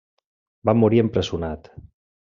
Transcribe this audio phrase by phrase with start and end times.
[0.69, 1.75] Va morir empresonat.